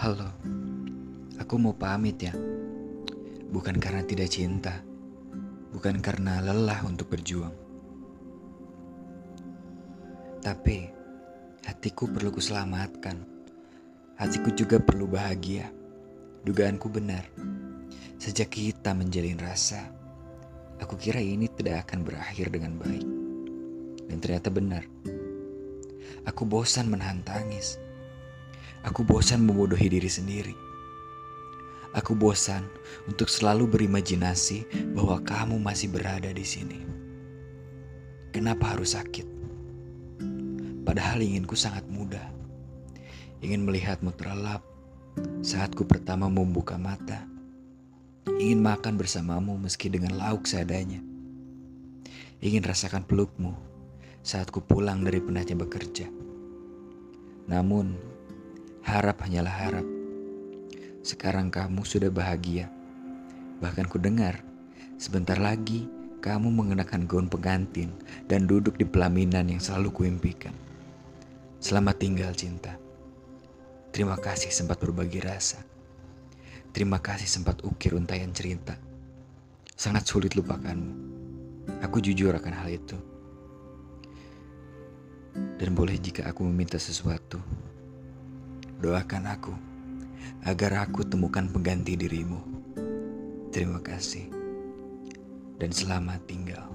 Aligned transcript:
Aku 0.00 1.60
mau 1.60 1.76
pamit 1.76 2.16
ya. 2.16 2.32
Bukan 3.52 3.76
karena 3.76 4.00
tidak 4.00 4.32
cinta, 4.32 4.80
bukan 5.76 6.00
karena 6.00 6.40
lelah 6.40 6.80
untuk 6.88 7.12
berjuang. 7.12 7.52
Tapi 10.40 10.88
hatiku 11.68 12.08
perlu 12.08 12.32
kuselamatkan. 12.32 13.20
Hatiku 14.16 14.56
juga 14.56 14.80
perlu 14.80 15.04
bahagia. 15.04 15.68
Dugaanku 16.48 16.88
benar. 16.88 17.28
Sejak 18.16 18.48
kita 18.56 18.96
menjalin 18.96 19.36
rasa, 19.36 19.84
aku 20.80 20.96
kira 20.96 21.20
ini 21.20 21.44
tidak 21.52 21.84
akan 21.84 22.08
berakhir 22.08 22.48
dengan 22.48 22.80
baik. 22.80 23.04
Dan 24.08 24.16
ternyata 24.16 24.48
benar. 24.48 24.80
Aku 26.24 26.48
bosan 26.48 26.88
menahan 26.88 27.20
tangis. 27.20 27.89
Aku 28.88 29.04
bosan 29.04 29.44
membodohi 29.44 29.92
diri 29.92 30.08
sendiri. 30.08 30.56
Aku 31.92 32.16
bosan 32.16 32.64
untuk 33.04 33.28
selalu 33.28 33.66
berimajinasi 33.66 34.64
bahwa 34.94 35.20
kamu 35.20 35.60
masih 35.60 35.90
berada 35.90 36.30
di 36.32 36.46
sini. 36.46 36.80
Kenapa 38.30 38.72
harus 38.72 38.94
sakit? 38.94 39.26
Padahal 40.86 41.20
inginku 41.20 41.58
sangat 41.58 41.84
mudah. 41.90 42.24
Ingin 43.44 43.68
melihatmu 43.68 44.16
terlelap 44.16 44.64
saat 45.44 45.76
ku 45.76 45.84
pertama 45.84 46.30
membuka 46.30 46.80
mata. 46.80 47.26
Ingin 48.40 48.64
makan 48.64 48.96
bersamamu 48.96 49.60
meski 49.60 49.92
dengan 49.92 50.16
lauk 50.16 50.48
seadanya. 50.48 51.02
Ingin 52.40 52.64
rasakan 52.64 53.04
pelukmu 53.04 53.52
saat 54.24 54.48
ku 54.48 54.64
pulang 54.64 55.04
dari 55.04 55.20
penatnya 55.20 55.58
bekerja. 55.60 56.08
Namun, 57.50 58.09
harap 58.84 59.20
hanyalah 59.24 59.52
harap. 59.52 59.86
Sekarang 61.04 61.52
kamu 61.52 61.84
sudah 61.84 62.08
bahagia. 62.08 62.68
Bahkan 63.60 63.88
ku 63.92 64.00
dengar, 64.00 64.40
sebentar 64.96 65.36
lagi 65.36 65.88
kamu 66.20 66.52
mengenakan 66.52 67.08
gaun 67.08 67.28
pengantin 67.28 67.92
dan 68.28 68.44
duduk 68.44 68.76
di 68.76 68.84
pelaminan 68.84 69.48
yang 69.48 69.60
selalu 69.60 69.92
kuimpikan. 69.92 70.52
Selamat 71.60 72.00
tinggal 72.00 72.32
cinta. 72.32 72.76
Terima 73.92 74.16
kasih 74.16 74.48
sempat 74.48 74.80
berbagi 74.80 75.20
rasa. 75.20 75.60
Terima 76.70 77.02
kasih 77.02 77.26
sempat 77.26 77.60
ukir 77.66 77.92
untayan 77.92 78.32
cerita. 78.32 78.78
Sangat 79.76 80.06
sulit 80.08 80.36
lupakanmu. 80.38 80.94
Aku 81.84 82.00
jujur 82.00 82.32
akan 82.32 82.54
hal 82.54 82.68
itu. 82.70 82.96
Dan 85.60 85.76
boleh 85.76 86.00
jika 86.00 86.28
aku 86.30 86.46
meminta 86.46 86.80
sesuatu, 86.80 87.40
doakan 88.80 89.28
aku 89.28 89.52
agar 90.48 90.88
aku 90.88 91.04
temukan 91.04 91.44
pengganti 91.44 92.00
dirimu. 92.00 92.40
Terima 93.52 93.84
kasih 93.84 94.32
dan 95.60 95.68
selamat 95.68 96.20
tinggal. 96.24 96.69